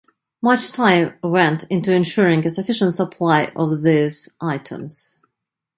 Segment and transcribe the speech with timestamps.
[0.41, 5.21] Much time went into ensuring a sufficient supply of these items.